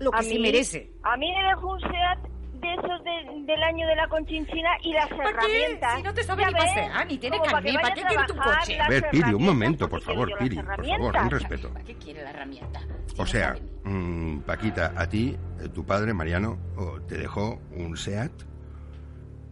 Lo 0.00 0.10
que 0.10 0.18
A 0.18 0.22
se 0.22 0.34
mí- 0.34 0.40
merece. 0.40 0.90
A 1.02 1.16
mí 1.16 1.26
me 1.32 1.48
dejó 1.48 1.72
un 1.72 1.80
SEAT 1.80 2.18
de 2.60 2.74
esos 2.74 3.04
de- 3.04 3.44
del 3.52 3.62
año 3.62 3.86
de 3.86 3.96
la 3.96 4.08
conchinchina 4.08 4.70
y 4.82 4.92
las 4.92 5.08
¿Para 5.08 5.24
qué? 5.24 5.28
herramientas. 5.30 5.96
Si 5.96 6.02
no 6.02 6.14
te 6.14 6.22
sabe 6.24 6.44
ni 6.46 6.52
pasear, 6.52 7.06
ni 7.06 7.18
tiene 7.18 7.38
como 7.38 7.50
para 7.50 7.62
¿para 7.72 7.94
qué 7.94 8.00
a 8.02 8.06
quiere 8.06 8.24
tu 8.26 8.34
trabajar, 8.34 8.60
coche? 8.60 8.80
A 8.80 8.88
ver, 8.88 9.10
Pili, 9.10 9.34
un 9.34 9.44
momento, 9.44 9.88
por 9.88 10.00
favor, 10.02 10.28
las 10.28 10.38
por 10.38 10.86
favor, 10.86 11.16
un 11.22 11.30
respeto. 11.30 11.72
¿Para 11.72 11.84
qué 11.84 11.94
quiere 11.94 12.22
la 12.24 12.30
herramienta? 12.30 12.80
Si 13.06 13.14
O 13.14 13.18
no 13.18 13.26
sea, 13.26 13.48
sabe 13.48 13.60
ni- 13.84 13.92
mm, 13.92 14.40
Paquita, 14.42 14.92
a 14.96 15.08
ti, 15.08 15.36
eh, 15.60 15.68
tu 15.68 15.84
padre, 15.86 16.12
Mariano, 16.12 16.58
oh, 16.76 17.00
te 17.02 17.16
dejó 17.18 17.60
un 17.76 17.96
SEAT. 17.96 18.32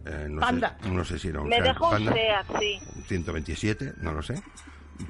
Eh, 0.07 0.27
no, 0.29 0.39
Panda. 0.41 0.77
Sé, 0.81 0.89
no 0.89 1.05
sé 1.05 1.19
si 1.19 1.27
era 1.27 1.41
un 1.41 1.49
Me 1.49 1.57
SEAT 1.57 1.67
dejó 1.67 1.85
un 1.85 1.91
Panda, 1.91 2.13
SEAT, 2.13 2.45
sí. 2.59 2.79
un 2.95 3.03
127, 3.03 3.93
no 3.97 4.13
lo 4.13 4.21
sé. 4.23 4.41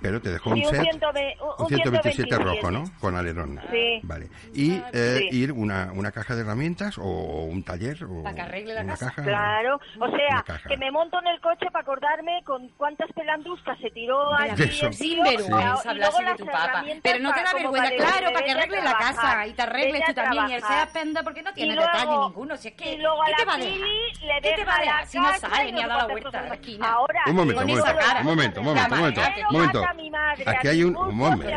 Pero 0.01 0.22
te 0.22 0.29
dejó 0.32 0.53
Sí, 0.53 0.63
un. 0.65 0.70
120 0.70 1.38
un- 1.41 1.48
un 1.48 1.56
un 1.60 1.67
127 1.67 2.27
127. 2.29 2.44
rojo, 2.44 2.72
¿no? 2.72 2.84
Con 3.00 3.15
alerón. 3.15 3.60
Sí. 3.72 4.00
Vale. 4.03 4.27
Y 4.53 4.82
eh, 4.94 5.27
Sí. 5.32 5.38
ir 5.38 5.51
una, 5.51 5.91
una 5.94 6.12
caja 6.12 6.36
de 6.36 6.41
herramientas 6.41 6.98
o 6.98 7.03
un 7.03 7.63
taller 7.63 8.03
o 8.03 8.24
Para 8.24 8.36
que 8.36 8.41
arregle 8.41 8.74
la 8.75 8.82
una 8.82 8.94
casa. 8.94 9.06
caja. 9.08 9.24
Claro, 9.24 9.79
o 10.00 10.08
sea, 10.10 10.44
que 10.67 10.77
me 10.77 10.91
monto 10.91 11.17
en 11.20 11.27
el 11.27 11.39
coche 11.41 11.67
para 11.72 11.82
acordarme 11.84 12.41
con 12.46 12.67
cuántas 12.77 13.12
pelanduscas 13.13 13.77
se 13.79 13.89
tiró 13.91 14.34
allí 14.36 14.63
Eso. 14.63 14.89
y 15.00 15.15
luego 15.15 15.58
hablarse 15.86 16.24
de 16.24 16.36
tu 16.36 16.46
papá. 16.46 16.84
Pero 17.01 17.20
no 17.20 17.34
te 17.34 17.44
da 17.44 17.53
vergüenza, 17.53 17.89
claro, 17.96 18.34
para 18.34 18.46
que 18.46 18.48
vete 18.48 18.51
a 18.51 18.58
arregles 18.63 18.84
la 18.84 18.94
casa 18.98 19.48
y 19.48 19.53
te 19.53 19.62
arregles 19.62 20.03
tú 20.06 20.13
también. 20.13 20.50
Y 20.50 20.53
el 20.53 20.60
trabajar. 20.62 20.88
sea 20.91 21.01
penda 21.01 21.24
porque 21.24 21.41
no 21.44 21.53
tiene 21.53 21.75
detalle 21.75 22.17
ninguno. 22.17 22.58
Si 22.58 22.67
es 22.70 22.74
que, 22.75 22.94
y 22.94 22.98
luego 22.98 23.24
a 23.24 23.25
¿qué 23.27 23.34
te 23.34 23.46
la 23.46 23.51
va 23.51 23.53
a 23.53 23.58
dejar? 23.58 23.77
Le 23.79 24.41
¿Qué 24.41 24.54
te 24.56 24.65
va 24.65 24.76
a 24.76 24.80
dejar 24.82 25.08
si 25.08 25.17
no 25.19 25.34
sale 25.36 25.71
ni 25.71 25.82
ha 25.84 25.88
dado 25.88 26.00
la 26.08 26.08
vuelta 26.13 26.39
a 26.39 26.41
la 26.43 26.54
esquina? 26.56 26.88
Ahora, 26.89 27.21
Un 27.28 27.36
momento, 27.36 27.62
Con 27.62 27.71
un 27.71 27.78
esa 27.80 27.86
momento, 27.88 28.06
cara. 28.08 28.19
un 28.19 28.26
momento, 28.26 28.60
un 28.60 28.65
momento, 28.65 29.76
madre 29.81 30.43
Aquí 30.45 30.67
hay 30.67 30.83
un, 30.83 30.95
un 30.95 31.15
momento. 31.15 31.47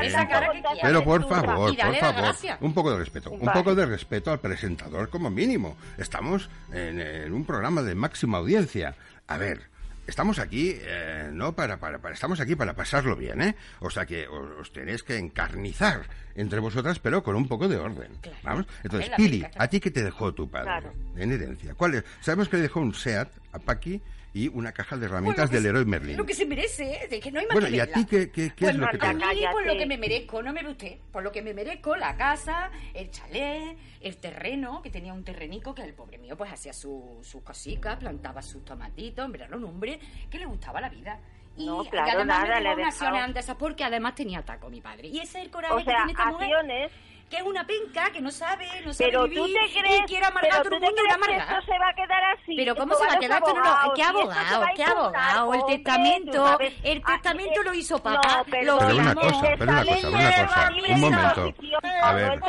Pero 0.83 1.05
por 1.05 1.29
favor, 1.29 1.77
por 1.77 1.97
favor, 1.97 2.27
un 2.61 2.75
poco 2.75 2.91
de 2.93 2.99
respeto, 2.99 3.31
un 3.31 3.53
poco 3.53 3.75
de 3.75 3.87
respeto 3.87 4.31
al 4.31 4.41
presentador 4.41 5.09
como 5.11 5.31
mínimo. 5.31 5.77
Estamos 5.99 6.49
en, 6.73 7.01
en 7.01 7.33
un 7.33 7.45
programa 7.45 7.83
de 7.83 7.95
máxima 7.95 8.39
audiencia. 8.39 8.95
A 9.27 9.37
ver, 9.39 9.63
estamos 10.07 10.39
aquí, 10.39 10.73
eh, 10.77 11.29
no 11.33 11.53
para, 11.55 11.79
para, 11.79 11.99
para- 11.99 12.15
estamos 12.15 12.41
aquí 12.41 12.57
para 12.57 12.75
pasarlo 12.75 13.15
bien, 13.17 13.41
¿eh? 13.43 13.55
O 13.81 13.91
sea 13.91 14.07
que 14.07 14.27
os, 14.27 14.51
os 14.61 14.73
tenéis 14.73 15.03
que 15.03 15.17
encarnizar 15.19 16.03
entre 16.35 16.59
vosotras, 16.61 16.99
pero 16.99 17.23
con 17.23 17.37
un 17.37 17.47
poco 17.49 17.69
de 17.69 17.77
orden. 17.77 18.13
Claro. 18.21 18.39
Vamos. 18.43 18.67
Entonces, 18.83 19.11
Pili. 19.17 19.45
¿a 19.57 19.69
ti 19.69 19.79
qué 19.81 19.91
te 19.91 20.03
dejó 20.03 20.33
tu 20.33 20.49
padre 20.51 20.65
Claro. 20.67 20.93
en 21.17 21.33
herencia? 21.33 21.75
¿Cuál 21.75 21.95
es? 21.97 22.05
Sabemos 22.21 22.49
que 22.49 22.57
le 22.57 22.63
dejó 22.63 22.81
un 22.81 22.95
Seat 22.95 23.29
a 23.53 23.59
Paqui 23.59 24.01
y 24.33 24.49
una 24.49 24.73
caja 24.73 24.97
de 24.97 25.07
herramientas 25.07 25.51
que 25.51 25.57
del 25.57 25.67
héroe 25.67 25.85
Merlin. 25.85 26.17
Lo 26.17 26.25
que 26.25 26.35
se 26.35 26.47
merece, 26.47 27.05
¿eh? 27.05 27.09
de 27.09 27.19
que 27.21 27.33
no 27.33 27.41
hay 27.41 27.47
más 27.47 27.55
Bueno, 27.55 27.69
que 27.69 27.77
¿y 27.77 27.81
a 27.81 27.93
ti 27.93 28.05
qué, 28.07 28.31
qué- 28.31 28.51
qué 28.55 28.67
es 28.67 28.71
Pues 28.71 28.75
lo 28.77 28.89
que 28.89 28.99
te 28.99 29.07
a 29.07 29.13
mí, 29.13 29.21
Cállate. 29.21 29.53
por 29.53 29.67
lo 29.67 29.77
que 29.77 29.87
me 29.87 29.99
merezco, 29.99 30.43
no 30.43 30.53
me 30.53 30.63
ve 30.63 30.71
usted, 30.71 30.99
por 31.11 31.23
lo 31.23 31.33
que 31.33 31.43
me 31.43 31.53
merezco, 31.53 31.97
la 31.97 32.17
casa, 32.17 32.71
el 32.95 33.11
chalet, 33.11 33.77
el 34.01 34.17
terreno, 34.19 34.83
que 34.83 34.91
tenía 34.91 35.13
un 35.13 35.25
terrenico 35.25 35.75
que 35.75 35.83
el 35.83 35.95
pobre 35.95 36.19
mío 36.19 36.37
pues 36.37 36.53
hacía 36.53 36.73
su- 36.73 37.19
sus 37.23 37.43
cositas, 37.43 37.97
plantaba 37.99 38.41
sus 38.43 38.65
tomatitos, 38.65 39.25
en 39.27 39.33
verdad 39.33 39.49
era 39.49 39.57
un 39.57 39.65
hombre 39.65 39.99
que 40.31 40.39
le 40.39 40.47
gustaba 40.47 40.81
la 40.81 40.89
vida. 40.89 41.19
Y, 41.57 41.67
No, 41.67 41.83
y 41.83 41.89
claro, 41.89 42.07
además 42.21 42.27
nada, 42.27 42.55
me 42.55 42.61
le 42.63 42.73
he 42.73 42.77
dejado. 42.77 43.59
porque 43.59 43.83
además 43.85 44.15
tenía 44.15 44.43
taco 44.45 44.71
mi 44.71 44.81
padre. 44.81 45.09
Y 45.09 45.19
ese 45.19 45.39
es 45.41 45.45
el 45.47 45.51
coraje 45.51 45.75
O 45.75 45.79
que 45.79 45.85
sea, 45.85 45.97
tiene 45.97 46.13
esta 46.13 46.27
mujer, 46.27 46.45
acciones 46.55 46.93
que 47.31 47.37
es 47.37 47.43
una 47.45 47.65
penca, 47.65 48.11
que 48.11 48.21
no 48.21 48.31
sabe, 48.33 48.67
no 48.85 48.93
sabe 48.93 49.11
Pero 49.11 49.23
vivir 49.23 49.39
tú 49.39 49.47
te 49.47 49.81
crees, 49.81 50.01
y 50.01 50.05
quiere 50.05 50.27
amargar 50.27 50.61
a 50.61 50.63
todo 50.65 50.75
el 50.75 50.81
mundo 50.81 51.03
y 51.09 51.13
amarga. 51.13 51.37
esto 51.37 51.73
se 51.73 51.79
va 51.79 51.89
a 51.89 51.95
quedar 51.95 52.25
así. 52.25 52.57
Pero 52.57 52.75
¿cómo 52.75 52.95
se 52.97 53.07
va 53.07 53.13
a 53.13 53.19
quedar? 53.19 53.41
No 53.41 53.47
abogados, 53.47 53.93
¿Qué 53.95 54.03
abogado? 54.03 54.65
¿Qué 54.75 54.85
abogado? 54.85 55.55
El 55.55 55.65
testamento, 55.67 56.59
el 56.83 57.05
testamento 57.05 57.63
lo 57.63 57.75
hizo 57.75 58.03
papá, 58.03 58.45
lo 58.63 58.79
Pero 58.79 58.97
una 58.97 59.15
cosa, 59.15 59.41
pero 59.57 59.71
una 59.71 59.85
cosa, 59.85 60.09
una 60.09 60.47
cosa. 60.47 60.73
Un 60.91 61.01
momento. 61.01 61.55
A 62.03 62.13
ver. 62.15 62.41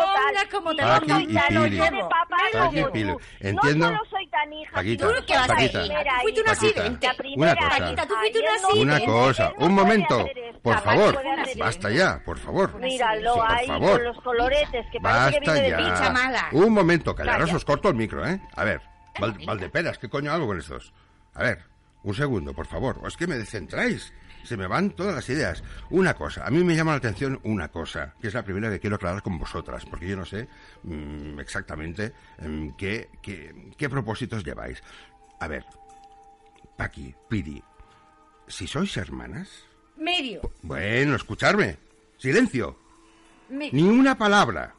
Como 0.52 0.76
te 0.76 0.82
Paqui 0.82 1.12
y 1.12 1.28
Pili. 1.28 1.80
Paqui 2.52 2.80
y 2.80 2.84
Pili. 2.86 3.16
Entiendo. 3.40 3.94
Paquita, 4.72 5.08
sino 5.08 5.20
¿Tú 5.20 5.26
qué 5.26 5.34
vas 5.34 5.44
a 5.44 5.48
Paquita. 5.54 5.78
decir? 5.80 5.92
primera 5.94 6.20
Fuiste 6.22 6.42
un 6.42 6.50
accidente. 6.50 7.08
Una 7.36 7.56
cosa. 7.56 7.70
Paquita, 7.70 8.08
tú 8.08 8.16
fuiste 8.16 8.40
un 8.40 8.46
Ayer 8.46 8.62
no 8.62 8.68
accidente. 8.68 8.82
Una 8.82 9.06
cosa, 9.06 9.54
un 9.58 9.74
momento, 9.74 10.28
por 10.62 10.80
favor, 10.82 11.20
basta 11.58 11.90
ya, 11.90 12.22
por 12.26 12.38
favor. 12.40 12.80
Míralo 12.80 13.34
Sí, 13.34 13.40
por 13.40 13.52
ahí 13.52 13.68
favor. 13.68 13.92
con 13.92 14.04
los 14.04 14.22
coloretes, 14.22 14.86
que 14.92 15.00
parece 15.00 15.40
que 15.40 15.46
Basta 15.46 15.54
viene 15.62 15.76
de 15.78 15.90
ya. 16.00 16.10
mala. 16.12 16.48
Un 16.52 16.74
momento, 16.74 17.16
callaros, 17.16 17.46
Calla. 17.48 17.58
os 17.58 17.66
corto 17.66 17.90
el 17.90 17.96
micro, 17.96 18.28
¿eh? 18.28 18.42
A 18.56 18.64
ver, 18.64 18.82
Val-. 19.20 19.38
Valdeperas, 19.46 19.98
¿qué 19.98 20.10
coño 20.10 20.32
hago 20.32 20.48
con 20.48 20.58
estos? 20.60 20.94
A 21.34 21.44
ver, 21.44 21.64
un 22.04 22.14
segundo, 22.16 22.54
por 22.54 22.66
favor. 22.68 23.00
O 23.04 23.08
es 23.08 23.16
que 23.18 23.28
me 23.28 23.36
descentráis. 23.38 24.14
Se 24.44 24.58
me 24.58 24.68
van 24.68 24.92
todas 24.92 25.16
las 25.16 25.30
ideas. 25.30 25.64
Una 25.90 26.14
cosa, 26.16 26.46
a 26.46 26.50
mí 26.50 26.64
me 26.64 26.76
llama 26.76 26.92
la 26.92 26.98
atención 26.98 27.40
una 27.44 27.70
cosa, 27.70 28.16
que 28.22 28.28
es 28.28 28.34
la 28.34 28.44
primera 28.44 28.70
que 28.70 28.80
quiero 28.80 28.96
aclarar 28.96 29.22
con 29.22 29.38
vosotras, 29.38 29.86
porque 29.86 30.08
yo 30.08 30.18
no 30.18 30.26
sé 30.26 30.48
mm, 30.84 31.40
exactamente 31.40 32.14
em, 32.40 32.76
qué, 32.76 33.10
qué, 33.22 33.54
qué 33.78 33.90
propósitos 33.90 34.44
lleváis. 34.44 34.82
A 35.40 35.48
ver, 35.48 35.66
Paqui, 36.78 37.14
Piri, 37.30 37.64
si 38.48 38.68
sois 38.68 38.96
hermanas... 38.98 39.66
Medio, 39.98 40.42
Bueno, 40.64 41.16
escucharme. 41.16 41.78
Silencio. 42.18 42.78
medio. 43.50 43.72
Ni 43.74 43.84
una 43.84 44.18
palabra. 44.18 44.74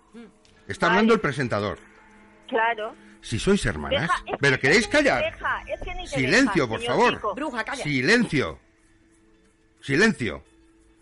Está 0.67 0.87
Vale. 0.87 0.99
hablando 0.99 1.15
el 1.15 1.21
presentador. 1.21 1.79
Claro. 2.49 2.95
Si 3.21 3.39
sois 3.39 3.65
hermanas. 3.67 4.03
Deja- 4.03 4.15
es 4.27 4.33
que 4.33 4.37
¿Pero 4.41 4.59
queréis 4.59 4.81
ni 4.87 4.91
te 4.91 4.91
callar? 4.99 5.25
deja, 5.33 5.63
es 5.69 5.81
que 5.81 5.95
ni 5.95 6.03
te 6.05 6.11
Silencio, 6.11 6.67
deja, 6.67 6.69
por 6.69 6.83
favor. 6.83 7.15
Kiko. 7.15 7.35
Bruja, 7.37 7.65
calla. 7.65 7.83
Silencio. 7.85 8.59
Silencio. 9.83 10.43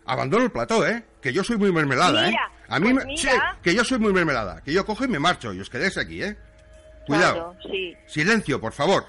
Abandono 0.07 0.45
el 0.45 0.51
plató, 0.51 0.87
¿eh? 0.87 1.05
Que 1.21 1.33
yo 1.33 1.45
soy 1.45 1.57
muy 1.59 1.71
mermelada, 1.73 2.23
Mira, 2.27 2.43
¿eh? 2.43 2.65
A 2.69 2.81
mí 2.81 2.93
pues 2.93 3.05
me... 3.07 3.13
mira. 3.13 3.33
Sí, 3.33 3.39
que 3.63 3.75
yo 3.75 3.85
soy 3.85 3.99
muy 3.99 4.13
mermelada. 4.13 4.63
Que 4.63 4.73
yo 4.73 4.85
cojo 4.85 5.05
y 5.05 5.09
me 5.09 5.19
marcho 5.19 5.53
y 5.53 5.61
os 5.61 5.71
quedéis 5.71 5.97
aquí, 5.99 6.23
¿eh? 6.23 6.37
Cuidado. 7.07 7.55
Claro, 7.61 7.73
sí. 7.73 7.95
Silencio, 8.07 8.61
por 8.61 8.73
favor. 8.73 9.05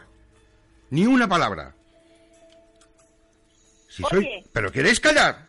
Ni 0.89 1.05
una 1.05 1.27
palabra. 1.27 1.73
Si 3.89 4.03
soy... 4.03 4.19
Oye. 4.19 4.43
¿Pero 4.53 4.71
queréis 4.71 4.99
callar? 4.99 5.47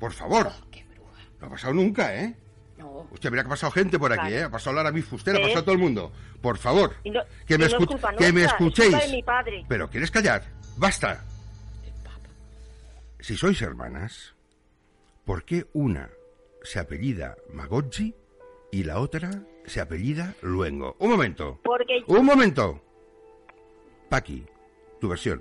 Por 0.00 0.12
favor. 0.12 0.48
Oh, 0.48 0.70
qué 0.70 0.84
bruja. 0.84 1.20
No 1.40 1.46
ha 1.46 1.50
pasado 1.50 1.74
nunca, 1.74 2.14
¿eh? 2.14 2.34
No. 2.78 3.08
Hostia, 3.12 3.30
mira 3.30 3.42
que 3.42 3.46
ha 3.48 3.50
pasado 3.50 3.72
gente 3.72 3.98
por 3.98 4.12
aquí, 4.12 4.22
Vale. 4.24 4.38
¿eh? 4.38 4.42
Ha 4.44 4.50
pasado 4.50 4.76
Lara 4.76 4.90
mi 4.92 5.02
fustera, 5.02 5.38
ha 5.38 5.42
pasado 5.42 5.64
todo 5.64 5.72
el 5.74 5.80
mundo. 5.80 6.12
Por 6.40 6.58
favor, 6.58 6.96
no- 7.04 7.20
que, 7.46 7.56
me, 7.58 7.64
no 7.64 7.66
es 7.66 7.74
escu- 7.74 7.86
culpa 7.86 8.12
que 8.14 8.32
me 8.32 8.40
nuestra, 8.40 8.52
es 8.52 8.54
culpa 8.58 8.82
escuchéis. 8.82 9.10
de 9.10 9.16
mi 9.16 9.22
padre. 9.22 9.64
Pero 9.68 9.88
¿quieres 9.90 10.10
callar? 10.10 10.44
Basta. 10.76 11.24
Si 13.24 13.38
sois 13.38 13.62
hermanas, 13.62 14.36
¿por 15.24 15.46
qué 15.46 15.64
una 15.72 16.10
se 16.62 16.78
apellida 16.78 17.36
Magozzi 17.50 18.14
y 18.70 18.84
la 18.84 19.00
otra 19.00 19.30
se 19.64 19.80
apellida 19.80 20.34
Luengo? 20.42 20.94
Un 20.98 21.12
momento. 21.12 21.58
Porque, 21.64 22.04
Un 22.06 22.26
momento. 22.26 22.82
Paqui, 24.10 24.44
tu 25.00 25.08
versión. 25.08 25.40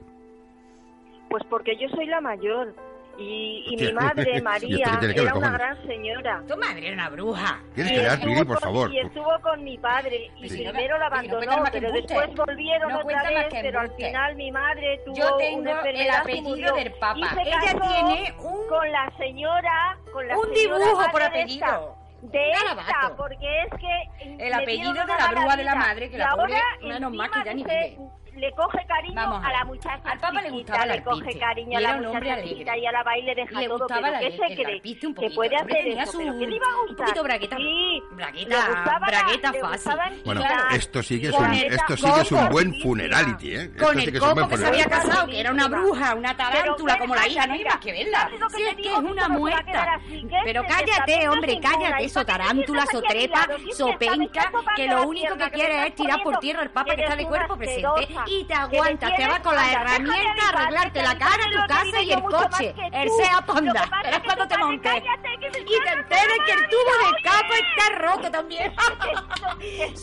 pues 1.29 1.43
porque 1.49 1.75
yo 1.75 1.89
soy 1.89 2.05
la 2.05 2.21
mayor. 2.21 2.73
Y, 3.17 3.63
y 3.67 3.77
mi 3.77 3.93
madre, 3.93 4.23
¿Y 4.33 4.35
esto 4.37 4.43
María, 4.43 4.99
que 5.13 5.21
era 5.21 5.35
una 5.35 5.51
gran 5.51 5.87
señora. 5.87 6.43
Tu 6.47 6.57
madre 6.57 6.85
era 6.87 6.93
una 6.95 7.09
bruja. 7.09 7.61
¿Quieres 7.75 7.91
Y 7.91 7.95
callar, 7.95 8.13
estuvo 8.13 8.33
Pili, 8.33 8.45
por 8.45 8.55
con- 8.59 8.63
favor? 8.63 8.91
Y 8.93 8.99
estuvo 8.99 9.39
con 9.41 9.63
mi 9.63 9.77
padre. 9.77 10.31
Y 10.37 10.49
Sí. 10.49 10.63
primero 10.63 10.97
la 10.97 11.09
no 11.09 11.15
abandonó, 11.15 11.63
que 11.65 11.71
pero 11.71 11.91
después 11.91 12.33
volvieron 12.35 12.91
No 12.91 12.99
otra 13.01 13.23
vez. 13.29 13.47
que 13.49 13.59
Pero 13.61 13.79
al 13.81 13.91
final 13.95 14.35
mi 14.35 14.51
madre 14.51 14.99
tuvo 15.05 15.15
Yo 15.15 15.37
tengo 15.37 15.59
una 15.59 15.81
el 15.81 16.09
apellido 16.09 16.73
que 16.75 16.83
del 16.83 16.93
Papa. 16.93 17.19
Y 17.19 17.23
se 17.23 17.41
Ella 17.41 17.59
casó 17.61 17.79
tiene 17.79 18.33
un- 18.39 18.67
con 18.67 18.91
la 18.91 19.13
señora, 19.17 19.97
con 20.11 20.27
la 20.27 20.37
Un 20.37 20.53
señora 20.55 20.77
dibujo 20.85 21.11
por 21.11 21.21
apellido. 21.23 21.65
esta. 21.65 21.81
De 22.23 22.51
esta, 22.51 23.15
porque 23.17 23.63
es 23.63 23.69
que 23.81 24.43
El 24.45 24.53
apellido 24.53 24.93
de 24.93 25.01
una 25.01 25.17
la 25.17 25.31
mala 25.33 25.55
de 25.57 25.63
la 25.65 25.75
madre, 25.75 26.09
que 26.09 26.15
Y 26.15 26.19
la 26.19 26.29
pobre, 26.31 26.53
ahora, 26.55 26.63
menos 26.81 27.11
mal 27.11 27.29
que 27.29 27.39
encima 27.39 27.45
ya 27.45 27.53
ni 27.53 27.63
vive. 27.63 27.97
Le 28.35 28.51
coge 28.53 28.85
cariño 28.87 29.13
Vamos 29.15 29.43
a 29.43 29.47
a 29.47 29.51
la 29.51 29.65
muchacha 29.65 30.01
Al 30.09 30.19
Papa 30.19 30.41
le 30.41 30.49
chiquita, 30.49 30.73
gustaba 30.73 30.83
el 30.83 30.89
le 30.99 31.03
coge 31.03 31.39
cariño 31.39 31.77
a 31.77 31.81
la 31.81 31.97
muchacha 31.97 32.41
chiquita 32.43 32.77
y 32.77 32.85
a 32.85 32.91
la 32.91 33.03
baile 33.03 33.35
deja 33.35 33.59
Le 33.59 33.67
todo, 33.67 33.87
pero 33.87 34.01
la 34.01 34.19
¿qué 34.19 34.31
se 34.31 34.37
cree? 34.55 34.75
un 34.75 34.81
que 34.83 35.07
poquito. 35.21 35.35
puede 35.35 35.55
hacer 35.55 35.87
eso, 35.87 36.11
su- 36.11 36.17
pero 36.19 36.39
¿qué 36.39 36.47
le 36.47 36.55
iba 36.55 36.65
a 36.65 36.69
un 36.81 36.87
gustar? 36.87 37.05
poquito 37.07 37.23
bragueta- 37.23 37.57
Sí, 37.57 38.01
bragueta- 38.11 38.49
le 38.49 38.55
la- 38.73 38.99
bragueta 39.05 39.51
le 39.51 39.59
fácil. 39.59 39.93
Bueno, 40.25 40.41
esto 40.71 41.03
sí 41.03 41.21
que 41.21 41.27
es 41.27 41.33
un, 41.33 41.53
el 41.53 41.73
esto 41.73 41.97
sí 41.97 42.11
que 42.13 42.21
es 42.21 42.31
un 42.31 42.49
buen 42.49 42.73
funerality, 42.81 43.55
¿eh? 43.55 43.61
Esto 43.63 43.85
Con 43.85 43.97
sí 43.97 44.03
el 44.05 44.11
que 44.11 44.17
es 44.17 44.23
un 44.23 44.33
buen 44.33 44.45
coco 44.45 44.49
que 44.49 44.57
se 44.61 44.67
había 44.67 44.85
casado, 44.85 45.27
que 45.27 45.39
era 45.39 45.51
una 45.51 45.67
bruja, 45.67 46.15
una 46.15 46.35
tarántula 46.37 46.97
como 46.97 47.15
la 47.15 47.27
hija, 47.27 47.47
no 47.47 47.53
hay 47.53 47.63
más 47.63 47.77
que 47.77 47.91
verla. 47.91 48.19
¿sabes 48.21 48.39
lo 48.39 48.47
que 48.47 48.55
Si 48.57 48.63
te 48.63 48.69
es 48.69 48.75
que 48.77 48.91
es 48.93 48.97
una 48.99 49.29
muerta. 49.29 49.99
Pero 50.43 50.63
cállate, 50.67 51.27
hombre, 51.29 51.59
cállate, 51.61 52.03
¿Y 52.03 52.05
eso, 52.05 52.25
tarántula, 52.25 52.85
sotrepa, 52.91 53.47
sopenca, 53.75 54.51
que 54.75 54.87
lo 54.87 55.07
único 55.07 55.35
que 55.37 55.49
quiere 55.51 55.87
es 55.87 55.95
tirar 55.95 56.21
por 56.23 56.37
tierra 56.39 56.63
el 56.63 56.69
papa 56.71 56.95
que 56.95 57.01
está 57.03 57.15
de 57.15 57.25
cuerpo 57.25 57.57
presente. 57.57 58.07
Y 58.27 58.41
te 58.43 58.47
Que 58.47 58.53
aguantas, 58.53 59.09
te 59.09 59.15
tienes- 59.15 59.33
vas 59.33 59.39
con 59.41 59.55
la 59.55 59.71
herramienta 59.71 60.43
a 60.45 60.49
arreglarte 60.49 61.01
la 61.03 61.17
cara, 61.17 61.43
tu 61.51 61.67
casa 61.67 62.01
y 62.01 62.11
el 62.11 62.21
coche, 62.23 62.75
el. 62.91 63.09
Sea 63.09 63.41
Panda. 63.45 63.89
que 64.03 64.21
cuando 64.23 64.47
te 64.47 64.57
montes. 64.57 64.93
Y 64.93 65.83
te 65.83 65.89
enteres 65.89 66.37
que 66.45 66.51
el 66.53 66.69
tubo 66.69 66.81
capa 67.23 67.45
oye. 67.49 67.59
está 67.59 67.95
roto 67.97 68.31
también. 68.31 68.73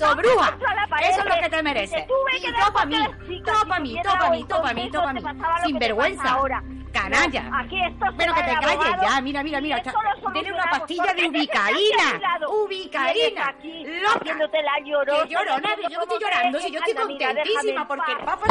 Pared. 0.88 1.10
Eso 1.10 1.20
es 1.20 1.26
lo 1.26 1.42
que 1.42 1.48
te 1.48 1.62
mereces. 1.62 2.06
Te 2.06 2.12
Y 2.36 2.40
que 2.40 2.52
dar 2.52 2.60
todo 2.62 2.72
pa' 2.72 2.80
porque 2.80 2.96
mí, 2.96 3.04
eras 3.04 3.26
chica, 3.28 3.52
todo 3.52 3.62
si 3.62 3.68
pa' 3.68 3.78
mí, 3.80 3.88
tuviera 3.88 4.02
todo 4.10 4.18
pa' 4.18 4.28
mí, 4.30 4.36
algo 4.36 4.48
todo 4.48 4.62
pa' 4.62 4.72
mí, 4.74 4.82
entonces 4.82 4.92
todo 4.92 5.02
pa' 5.02 5.12
no 5.12 5.20
te 5.20 5.20
mí. 5.20 5.60
te 5.60 5.66
Sinvergüenza. 5.66 6.22
Canalla. 6.92 7.42
No, 7.42 7.58
aquí 7.58 7.80
esto 7.82 8.06
se 8.06 8.12
Pero 8.16 8.34
que 8.34 8.42
te 8.42 8.54
calles 8.54 8.96
ya, 9.02 9.20
mira, 9.20 9.42
mira, 9.42 9.60
mira. 9.60 9.82
Tiene 10.32 10.52
una 10.52 10.70
pastilla 10.70 11.14
de 11.14 11.28
ubicaína. 11.28 12.20
Ubicaína. 12.48 13.54
Loca. 14.02 14.18
haciéndote 14.20 14.62
la 14.62 14.80
llorona. 14.84 15.22
Que 15.22 15.34
llorona, 15.34 15.76
yo 15.88 15.96
no 15.96 16.02
estoy 16.02 16.18
llorando, 16.20 16.60
si 16.60 16.70
yo 16.70 16.78
estoy 16.80 16.94
contentísima 16.94 17.82
en 17.82 17.88
porque 17.88 18.12
el 18.12 18.18
papa... 18.18 18.44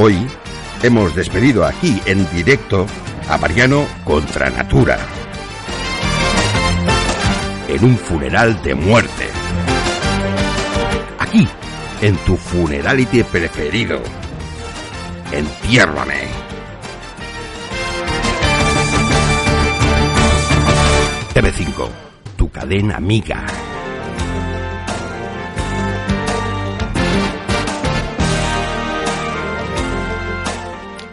Hoy 0.00 0.14
hemos 0.84 1.12
despedido 1.16 1.66
aquí 1.66 2.00
en 2.06 2.24
directo 2.30 2.86
a 3.28 3.36
Mariano 3.36 3.84
contra 4.04 4.48
Natura. 4.48 4.96
En 7.66 7.84
un 7.84 7.98
funeral 7.98 8.62
de 8.62 8.76
muerte. 8.76 9.26
Aquí, 11.18 11.48
en 12.00 12.16
tu 12.18 12.36
funerality 12.36 13.24
preferido. 13.24 14.00
Entiérrame. 15.32 16.28
TV5, 21.34 21.88
tu 22.36 22.48
cadena 22.52 22.98
amiga. 22.98 23.44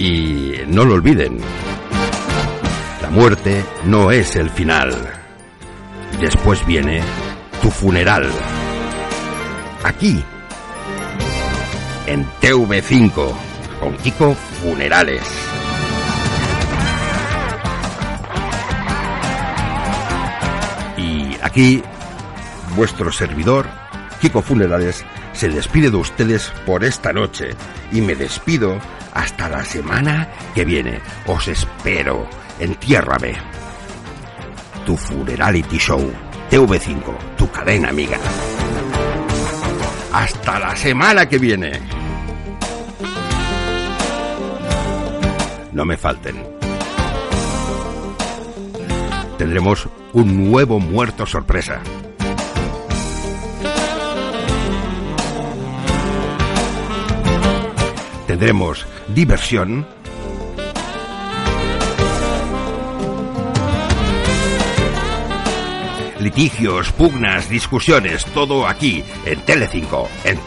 Y 0.07 0.61
no 0.67 0.85
lo 0.85 0.93
olviden, 0.93 1.39
la 3.01 3.09
muerte 3.09 3.65
no 3.85 4.11
es 4.11 4.35
el 4.35 4.51
final. 4.51 4.93
Después 6.21 6.63
viene 6.67 7.01
tu 7.59 7.71
funeral. 7.71 8.29
Aquí, 9.83 10.23
en 12.05 12.23
TV5, 12.39 13.33
con 13.79 13.97
Kiko 13.97 14.35
Funerales. 14.35 15.23
Y 20.97 21.35
aquí, 21.41 21.81
vuestro 22.75 23.11
servidor, 23.11 23.65
Kiko 24.21 24.43
Funerales, 24.43 25.03
se 25.33 25.49
despide 25.49 25.89
de 25.89 25.97
ustedes 25.97 26.53
por 26.67 26.83
esta 26.83 27.11
noche 27.11 27.55
y 27.91 28.01
me 28.01 28.13
despido 28.13 28.79
hasta 29.15 29.49
la 29.49 29.63
semana 29.63 30.29
que 30.53 30.63
viene. 30.63 30.99
Os 31.25 31.47
espero. 31.47 32.27
Entiérrame. 32.59 33.33
Tu 34.85 34.95
Funerality 34.95 35.77
Show. 35.77 36.11
TV5, 36.51 37.35
tu 37.35 37.49
cadena 37.49 37.89
amiga. 37.89 38.19
Hasta 40.13 40.59
la 40.59 40.75
semana 40.75 41.27
que 41.27 41.39
viene. 41.39 41.71
No 45.71 45.85
me 45.85 45.97
falten. 45.97 46.35
Tendremos 49.37 49.89
un 50.13 50.49
nuevo 50.49 50.79
muerto 50.79 51.25
sorpresa. 51.25 51.81
Tendremos 58.35 58.85
diversión. 59.07 59.87
Litigios, 66.19 66.91
pugnas, 66.91 67.47
discusiones, 67.49 68.25
todo 68.25 68.67
aquí, 68.67 69.05
en 69.25 69.39
Telecinco, 69.39 70.09
en 70.25 70.37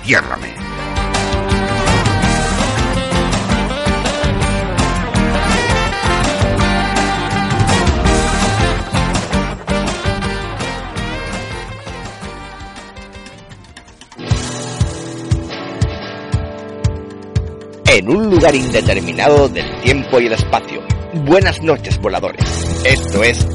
lugar 18.31 18.55
indeterminado 18.55 19.49
del 19.49 19.81
tiempo 19.83 20.21
y 20.21 20.27
el 20.27 20.33
espacio. 20.33 20.83
Buenas 21.25 21.63
noches, 21.63 21.99
voladores. 21.99 22.45
Esto 22.85 23.23
es 23.23 23.47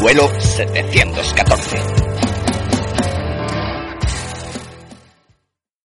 vuelo 0.00 0.28
714. 0.38 2.07